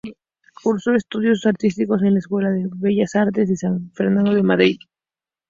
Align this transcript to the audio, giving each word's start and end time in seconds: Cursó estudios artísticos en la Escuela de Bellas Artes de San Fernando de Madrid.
Cursó 0.63 0.95
estudios 0.95 1.45
artísticos 1.45 2.01
en 2.01 2.13
la 2.13 2.17
Escuela 2.21 2.49
de 2.49 2.67
Bellas 2.75 3.13
Artes 3.13 3.49
de 3.49 3.55
San 3.55 3.91
Fernando 3.93 4.33
de 4.33 4.41
Madrid. 4.41 4.77